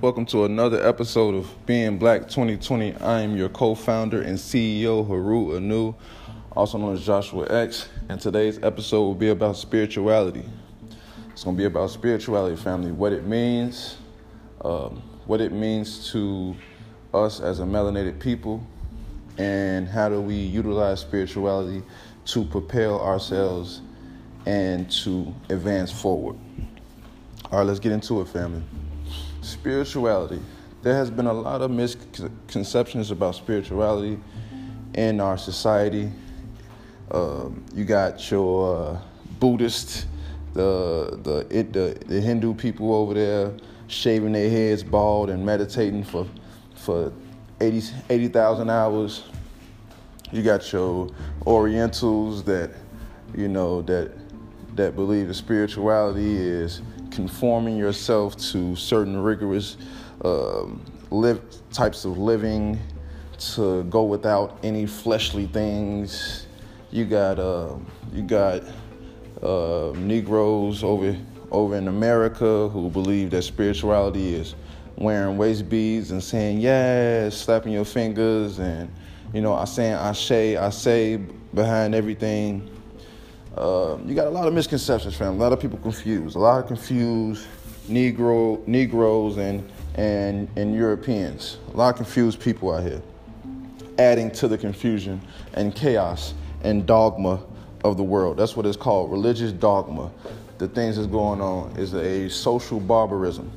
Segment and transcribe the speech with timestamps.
[0.00, 2.94] Welcome to another episode of Being Black 2020.
[3.02, 5.94] I am your co founder and CEO, Haru Anu,
[6.52, 7.86] also known as Joshua X.
[8.08, 10.42] And today's episode will be about spirituality.
[11.28, 13.98] It's going to be about spirituality, family, what it means,
[14.64, 16.56] um, what it means to
[17.12, 18.66] us as a melanated people,
[19.36, 21.82] and how do we utilize spirituality
[22.24, 23.82] to propel ourselves
[24.46, 26.38] and to advance forward.
[27.52, 28.62] All right, let's get into it, family.
[29.42, 30.40] Spirituality.
[30.82, 34.18] There has been a lot of misconceptions about spirituality
[34.94, 36.10] in our society.
[37.10, 39.00] Um, you got your uh,
[39.38, 40.06] Buddhist,
[40.54, 43.52] the, the the the Hindu people over there
[43.88, 46.26] shaving their heads bald and meditating for
[46.74, 47.12] for
[47.60, 49.24] 80,000 80, hours.
[50.32, 51.08] You got your
[51.46, 52.70] Orientals that
[53.36, 54.12] you know that
[54.76, 59.76] that believe that spirituality is conforming yourself to certain rigorous
[60.24, 61.40] um, live,
[61.72, 62.78] types of living,
[63.38, 66.46] to go without any fleshly things.
[66.90, 67.76] You got uh,
[68.12, 68.62] you got
[69.42, 71.16] uh, Negroes over
[71.50, 74.54] over in America who believe that spirituality is
[74.96, 78.90] wearing waist beads and saying yes, slapping your fingers, and
[79.32, 82.68] you know, I saying I say I say behind everything.
[83.56, 85.34] Uh, you got a lot of misconceptions, fam.
[85.34, 86.36] A lot of people confused.
[86.36, 87.46] A lot of confused
[87.88, 91.58] Negro Negroes and and and Europeans.
[91.74, 93.02] A lot of confused people out here,
[93.98, 95.20] adding to the confusion
[95.54, 97.40] and chaos and dogma
[97.82, 98.36] of the world.
[98.36, 100.10] That's what it's called, religious dogma.
[100.58, 103.50] The things that's going on is a social barbarism.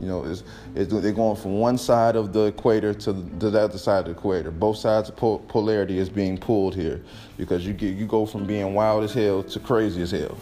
[0.00, 0.42] You know, it's,
[0.74, 4.04] it's, they're going from one side of the equator to the, the other side of
[4.06, 4.50] the equator.
[4.50, 7.02] Both sides of pol- polarity is being pulled here
[7.38, 10.36] because you get you go from being wild as hell to crazy as hell.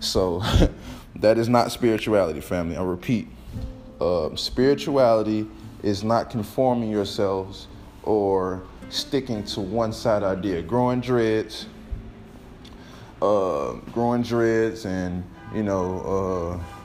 [0.00, 0.42] So
[1.16, 2.76] that is not spirituality, family.
[2.76, 3.28] I repeat,
[4.00, 5.46] uh, spirituality
[5.82, 7.68] is not conforming yourselves
[8.02, 10.60] or sticking to one side idea.
[10.60, 11.66] Growing dreads,
[13.22, 15.22] uh, growing dreads, and
[15.54, 16.60] you know.
[16.60, 16.77] Uh,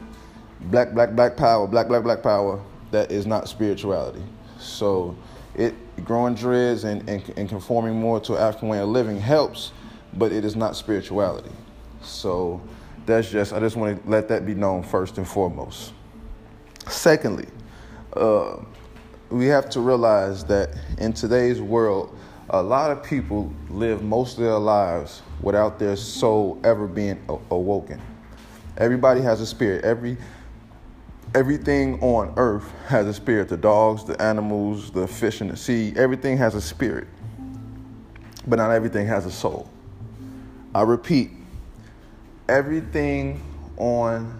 [0.65, 4.23] black, black, black power, black, black, black power, that is not spirituality.
[4.59, 5.15] So
[5.55, 5.73] it
[6.05, 9.71] growing dreads and, and, and conforming more to African way of living helps,
[10.13, 11.51] but it is not spirituality.
[12.01, 12.61] So
[13.05, 15.93] that's just I just want to let that be known first and foremost.
[16.87, 17.47] Secondly,
[18.13, 18.57] uh,
[19.29, 22.15] we have to realize that in today's world,
[22.49, 27.19] a lot of people live most of their lives without their soul ever being
[27.49, 27.99] awoken.
[28.77, 29.83] Everybody has a spirit.
[29.85, 30.17] Every
[31.35, 35.93] everything on earth has a spirit the dogs, the animals, the fish in the sea,
[35.95, 37.07] everything has a spirit.
[38.45, 39.69] But not everything has a soul.
[40.75, 41.31] I repeat,
[42.49, 43.41] everything
[43.77, 44.39] on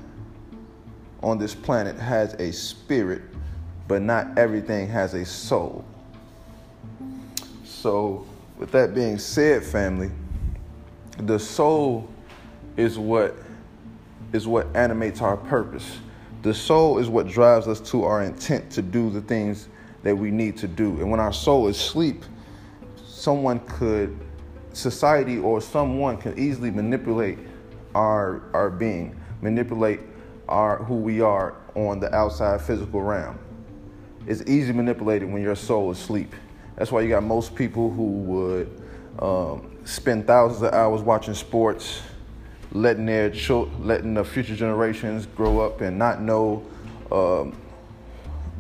[1.21, 3.21] on this planet has a spirit,
[3.87, 5.85] but not everything has a soul.
[7.63, 8.27] So,
[8.57, 10.11] with that being said, family,
[11.17, 12.09] the soul
[12.75, 13.37] is what
[14.33, 15.99] is what animates our purpose
[16.43, 19.69] the soul is what drives us to our intent to do the things
[20.03, 20.99] that we need to do.
[20.99, 22.23] And when our soul is asleep,
[23.07, 24.19] someone could,
[24.73, 27.39] society or someone can easily manipulate
[27.95, 30.01] our our being, manipulate
[30.49, 33.39] our who we are on the outside physical realm.
[34.27, 36.35] It's easy manipulated when your soul is asleep.
[36.75, 38.81] That's why you got most people who would
[39.19, 42.01] um, spend thousands of hours watching sports
[42.73, 46.66] letting their children, letting the future generations grow up and not know
[47.11, 47.56] um,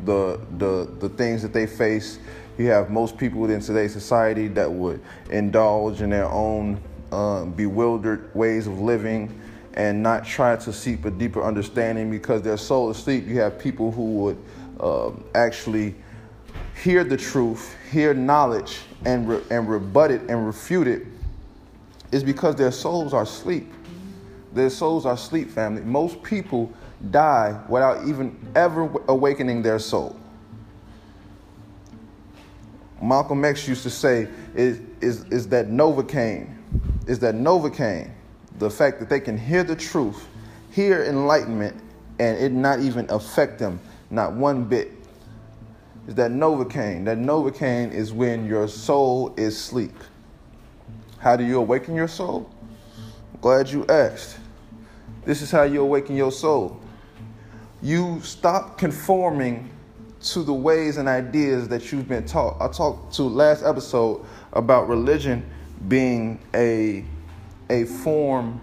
[0.05, 2.19] the the the things that they face.
[2.57, 5.01] You have most people within today's society that would
[5.31, 6.79] indulge in their own
[7.11, 9.39] um, bewildered ways of living
[9.73, 13.25] and not try to seek a deeper understanding because they're so asleep.
[13.27, 14.37] You have people who would
[14.79, 15.95] um, actually
[16.83, 21.07] hear the truth, hear knowledge, and re- and rebut it and refute it.
[22.11, 23.73] Is because their souls are asleep.
[24.53, 25.81] Their souls are asleep, family.
[25.81, 26.71] Most people
[27.09, 30.15] die without even ever awakening their soul.
[33.01, 36.55] Malcolm X used to say is, is, is that Novocaine,
[37.07, 38.11] is that Novocaine,
[38.59, 40.25] the fact that they can hear the truth,
[40.71, 41.75] hear enlightenment,
[42.19, 43.79] and it not even affect them,
[44.09, 44.91] not one bit.
[46.07, 47.05] Is that Novocaine.
[47.05, 49.95] That Novocaine is when your soul is asleep.
[51.17, 52.49] How do you awaken your soul?
[53.41, 54.37] Glad you asked.
[55.25, 56.79] This is how you awaken your soul.
[57.81, 59.69] You stop conforming
[60.21, 62.57] to the ways and ideas that you've been taught.
[62.61, 65.49] I talked to last episode about religion
[65.87, 67.05] being a
[67.69, 68.59] a form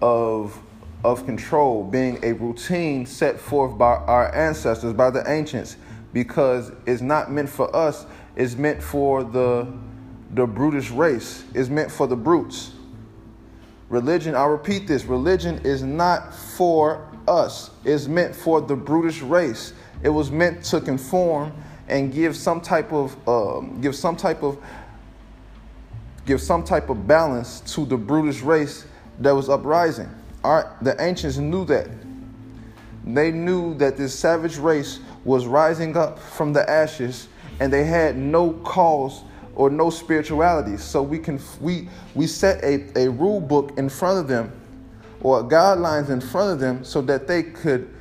[0.00, 0.60] of
[1.04, 5.76] of control, being a routine set forth by our ancestors, by the ancients,
[6.12, 8.06] because it's not meant for us,
[8.36, 9.66] it's meant for the,
[10.34, 12.72] the brutish race, it's meant for the brutes.
[13.90, 19.74] Religion, I repeat this religion is not for us, it's meant for the brutish race.
[20.02, 21.52] It was meant to conform
[21.88, 24.56] and give some type of um, give some type of
[26.24, 28.86] give some type of balance to the brutish race
[29.18, 30.08] that was uprising.
[30.42, 31.88] The ancients knew that.
[33.04, 37.26] They knew that this savage race was rising up from the ashes
[37.58, 40.76] and they had no cause or no spirituality.
[40.76, 44.52] So we can we we set a, a rule book in front of them
[45.20, 47.92] or guidelines in front of them so that they could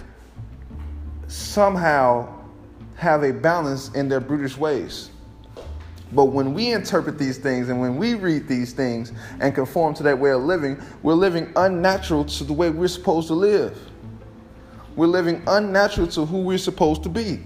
[1.27, 2.33] somehow
[2.95, 5.11] have a balance in their brutish ways.
[6.11, 10.03] But when we interpret these things and when we read these things and conform to
[10.03, 13.77] that way of living, we're living unnatural to the way we're supposed to live.
[14.95, 17.43] We're living unnatural to who we're supposed to be.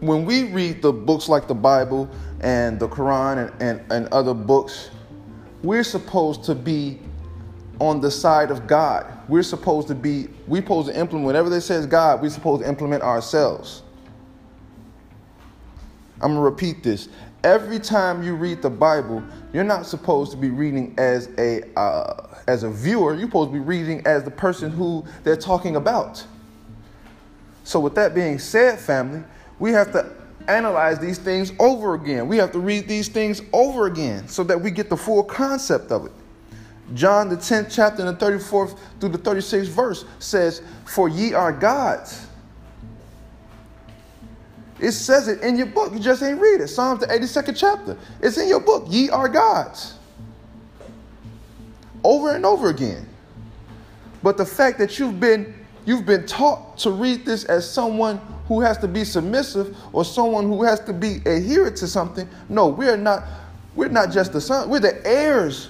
[0.00, 2.10] When we read the books like the Bible
[2.40, 4.90] and the Quran and, and, and other books,
[5.62, 6.98] we're supposed to be
[7.80, 9.06] on the side of God.
[9.28, 12.68] We're supposed to be, we're supposed to implement whatever they says God, we're supposed to
[12.68, 13.82] implement ourselves.
[16.20, 17.08] I'm gonna repeat this.
[17.44, 19.22] Every time you read the Bible,
[19.52, 23.14] you're not supposed to be reading as a uh, as a viewer.
[23.14, 26.24] You're supposed to be reading as the person who they're talking about.
[27.64, 29.22] So, with that being said, family,
[29.58, 30.10] we have to
[30.48, 32.28] analyze these things over again.
[32.28, 35.90] We have to read these things over again so that we get the full concept
[35.90, 36.12] of it.
[36.94, 41.52] John, the 10th chapter and the 34th through the 36th verse says, For ye are
[41.52, 42.26] gods.
[44.78, 45.92] It says it in your book.
[45.92, 46.68] You just ain't read it.
[46.68, 47.96] Psalms, the 82nd chapter.
[48.20, 48.84] It's in your book.
[48.88, 49.94] Ye are gods.
[52.04, 53.08] Over and over again.
[54.22, 55.54] But the fact that you've been
[55.86, 60.46] you've been taught to read this as someone who has to be submissive or someone
[60.46, 62.28] who has to be adherent to something.
[62.48, 63.24] No, we're not
[63.74, 65.68] we're not just the son, we're the heirs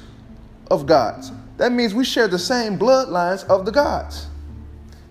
[0.71, 1.33] of gods.
[1.57, 4.29] That means we share the same bloodlines of the gods.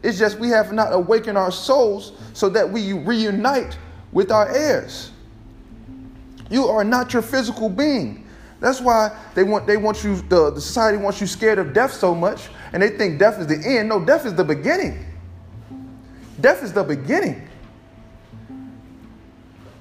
[0.03, 3.77] It's just we have not awakened our souls so that we reunite
[4.11, 5.11] with our heirs.
[6.49, 8.27] You are not your physical being.
[8.59, 11.91] That's why they want they want you the, the society wants you scared of death
[11.91, 13.89] so much and they think death is the end.
[13.89, 15.05] No, death is the beginning.
[16.39, 17.47] Death is the beginning.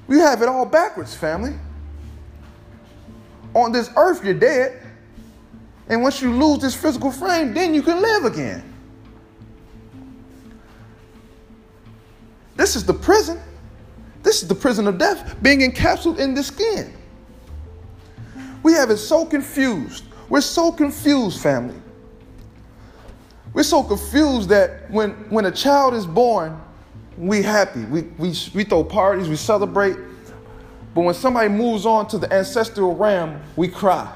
[0.06, 1.55] We have it all backwards, family.
[3.55, 4.83] On this earth, you're dead.
[5.89, 8.73] And once you lose this physical frame, then you can live again.
[12.56, 13.41] This is the prison.
[14.23, 16.93] This is the prison of death being encapsulated in the skin.
[18.62, 20.05] We have it so confused.
[20.29, 21.81] We're so confused, family.
[23.53, 26.61] We're so confused that when, when a child is born,
[27.16, 27.84] we happy.
[27.84, 29.96] We, we, we throw parties, we celebrate.
[30.94, 34.12] But when somebody moves on to the ancestral realm, we cry.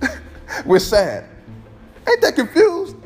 [0.66, 1.26] We're sad.
[2.08, 2.96] Ain't that confused?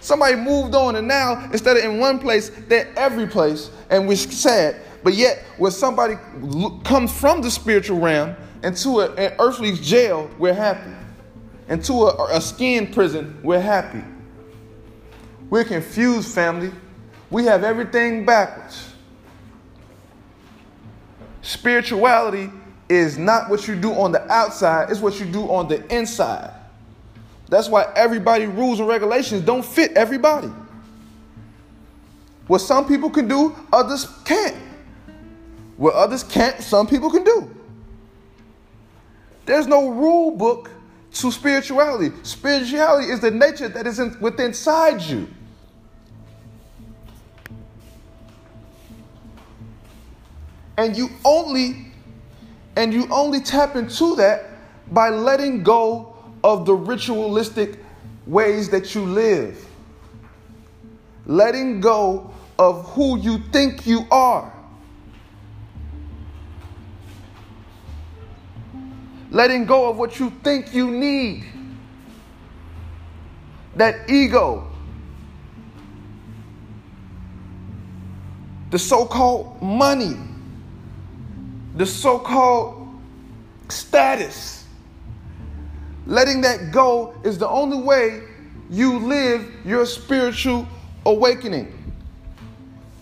[0.00, 4.16] Somebody moved on, and now instead of in one place, they're every place, and we're
[4.16, 4.76] sad.
[5.02, 6.14] But yet, when somebody
[6.84, 10.92] comes from the spiritual realm into a, an earthly jail, we're happy.
[11.68, 14.02] Into a, a skin prison, we're happy.
[15.50, 16.72] We're confused, family.
[17.30, 18.92] We have everything backwards.
[21.42, 22.50] Spirituality
[22.88, 26.52] is not what you do on the outside, it's what you do on the inside.
[27.48, 30.50] That's why everybody rules and regulations don't fit everybody.
[32.46, 34.56] What some people can do, others can't.
[35.76, 37.54] What others can't, some people can do.
[39.46, 40.70] There's no rule book
[41.12, 42.14] to spirituality.
[42.22, 45.28] Spirituality is the nature that is in, within inside you.
[50.76, 51.86] And you only
[52.76, 54.46] and you only tap into that
[54.92, 57.78] by letting go of the ritualistic
[58.26, 59.66] ways that you live.
[61.26, 64.52] Letting go of who you think you are.
[69.30, 71.44] Letting go of what you think you need.
[73.76, 74.66] That ego.
[78.70, 80.29] The so called money.
[81.80, 82.90] The so called
[83.70, 84.66] status
[86.04, 88.20] Letting that go is the only way
[88.68, 90.68] you live your spiritual
[91.06, 91.72] awakening.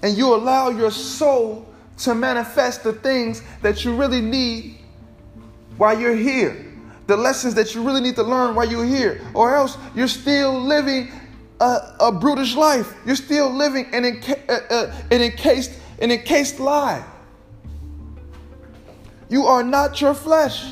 [0.05, 1.67] And you allow your soul
[2.05, 4.79] to manifest the things that you really need
[5.77, 6.65] while you're here.
[7.09, 10.57] the lessons that you really need to learn while you're here, or else you're still
[10.57, 11.11] living
[11.61, 12.95] a, a brutish life.
[13.05, 17.03] You're still living an, enca- uh, uh, an, encased, an encased lie.
[19.29, 20.65] You are not your flesh.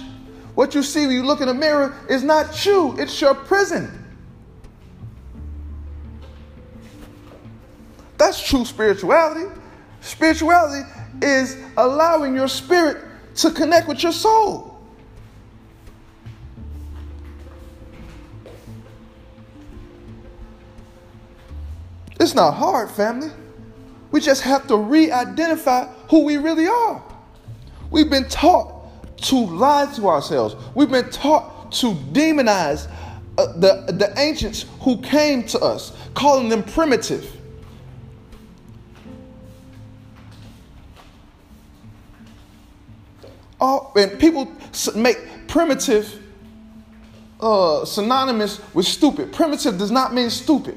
[0.55, 4.05] What you see when you look in the mirror is not you, it's your prison.
[8.17, 9.47] That's true spirituality.
[10.01, 10.89] Spirituality
[11.21, 13.05] is allowing your spirit
[13.37, 14.77] to connect with your soul.
[22.19, 23.31] It's not hard, family.
[24.11, 27.03] We just have to re identify who we really are.
[27.91, 28.73] We've been taught
[29.23, 32.91] to lie to ourselves, we've been taught to demonize
[33.39, 37.33] uh, the, the ancients who came to us, calling them primitive.
[43.59, 44.53] All, and people
[44.95, 46.23] make primitive
[47.41, 49.33] uh, synonymous with stupid.
[49.33, 50.77] Primitive does not mean stupid.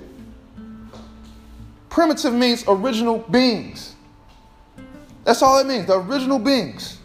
[1.89, 3.95] Primitive means original beings.
[5.25, 6.98] That's all it means, the original beings.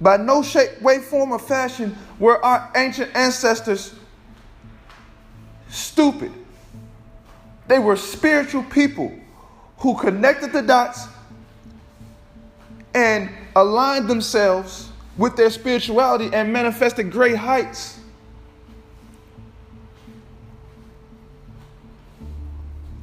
[0.00, 3.94] By no shape, way, form, or fashion were our ancient ancestors
[5.68, 6.32] stupid.
[7.68, 9.12] They were spiritual people
[9.78, 11.06] who connected the dots
[12.94, 17.98] and aligned themselves with their spirituality and manifested great heights.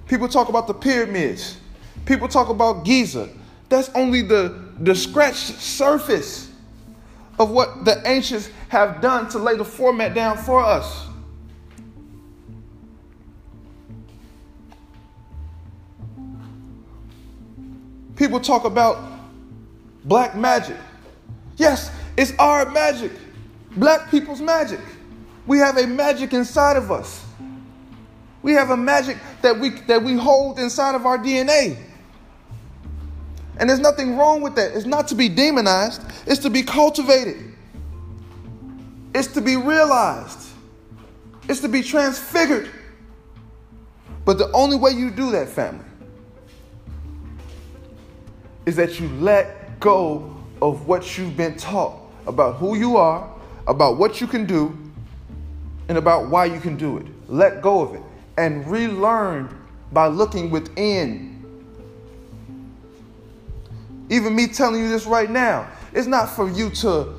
[0.08, 1.58] People talk about the pyramids.
[2.06, 3.30] People talk about Giza.
[3.70, 6.47] That's only the, the scratched surface
[7.40, 11.06] of what the ancients have done to lay the format down for us.
[18.16, 18.98] People talk about
[20.06, 20.78] black magic.
[21.58, 23.12] Yes, it's our magic,
[23.76, 24.80] black people's magic.
[25.46, 27.24] We have a magic inside of us.
[28.42, 31.78] We have a magic that we, that we hold inside of our DNA.
[33.60, 34.76] And there's nothing wrong with that.
[34.76, 37.54] It's not to be demonized, it's to be cultivated,
[39.16, 40.50] it's to be realized,
[41.50, 42.70] it's to be transfigured.
[44.26, 45.86] But the only way you do that, family,
[48.66, 51.98] is that you let go of what you've been taught
[52.28, 53.34] about who you are,
[53.68, 54.78] about what you can do,
[55.88, 57.06] and about why you can do it.
[57.28, 58.02] Let go of it
[58.38, 61.37] and relearn by looking within.
[64.10, 67.14] Even me telling you this right now, it's not for you to,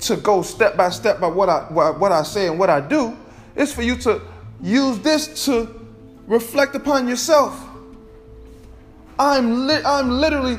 [0.00, 3.16] to go step by step by what I, what, I say and what I do.
[3.54, 4.20] It's for you to
[4.60, 5.74] use this to
[6.26, 7.62] reflect upon yourself.
[9.18, 10.58] I'm, li- I'm literally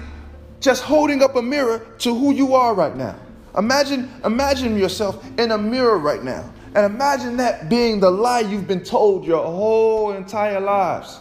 [0.60, 3.16] just holding up a mirror to who you are right now.
[3.58, 6.52] Imagine, imagine yourself in a mirror right now.
[6.76, 11.20] And imagine that being the lie you've been told your whole entire lives.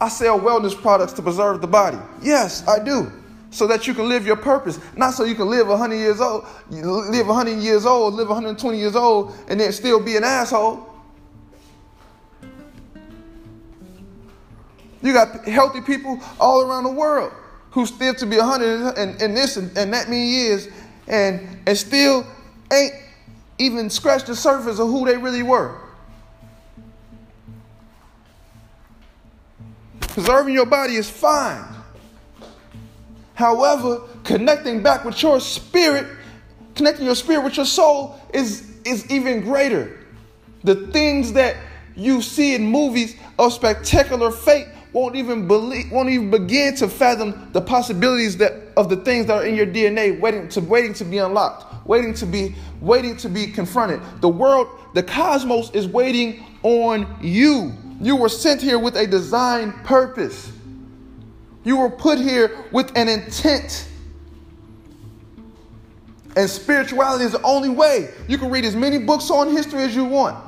[0.00, 1.98] I sell wellness products to preserve the body.
[2.22, 3.12] Yes, I do.
[3.50, 4.78] So that you can live your purpose.
[4.96, 8.96] Not so you can live 100 years old, live 100 years old, live 120 years
[8.96, 10.86] old, and then still be an asshole.
[15.02, 17.32] You got healthy people all around the world
[17.70, 20.68] who live to be 100 and, and this and, and that many years
[21.08, 22.26] and, and still
[22.72, 22.92] ain't
[23.58, 25.76] even scratched the surface of who they really were.
[30.20, 31.64] Preserving your body is fine.
[33.32, 36.06] However, connecting back with your spirit,
[36.74, 39.98] connecting your spirit with your soul is, is even greater.
[40.62, 41.56] The things that
[41.96, 47.48] you see in movies of spectacular fate won't even believe, won't even begin to fathom
[47.52, 51.04] the possibilities that of the things that are in your DNA waiting to waiting to
[51.06, 54.02] be unlocked, waiting to be waiting to be confronted.
[54.20, 57.72] The world, the cosmos is waiting on you.
[58.00, 60.50] You were sent here with a design purpose.
[61.64, 63.86] You were put here with an intent.
[66.36, 68.10] And spirituality is the only way.
[68.26, 70.42] You can read as many books on history as you want.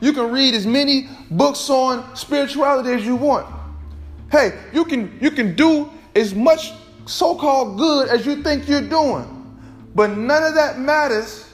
[0.00, 3.46] You can read as many books on spirituality as you want.
[4.30, 6.72] Hey, you can you can do as much
[7.06, 9.58] so-called good as you think you're doing,
[9.94, 11.46] but none of that matters.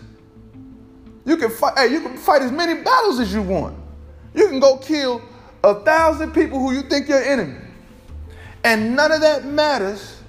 [1.24, 1.78] You can fight.
[1.78, 3.76] Hey, you can fight as many battles as you want.
[4.34, 5.22] You can go kill
[5.64, 7.58] a thousand people who you think your enemy,
[8.62, 10.20] and none of that matters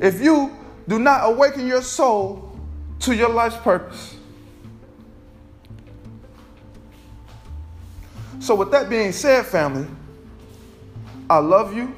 [0.00, 0.56] if you
[0.88, 2.58] do not awaken your soul
[3.00, 4.16] to your life's purpose.
[8.40, 9.86] So, with that being said, family.
[11.30, 11.94] I love you.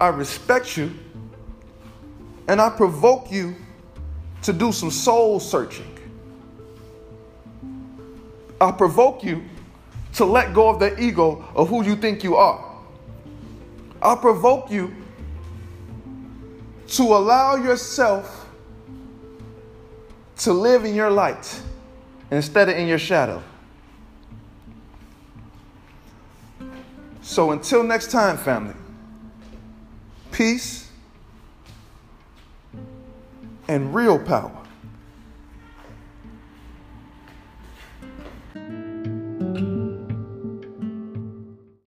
[0.00, 0.92] I respect you,
[2.48, 3.54] and I provoke you
[4.42, 5.95] to do some soul searching.
[8.60, 9.44] I provoke you
[10.14, 12.64] to let go of the ego of who you think you are.
[14.00, 14.94] I provoke you
[16.88, 18.48] to allow yourself
[20.38, 21.60] to live in your light
[22.30, 23.42] instead of in your shadow.
[27.22, 28.74] So until next time, family,
[30.30, 30.88] peace
[33.68, 34.65] and real power.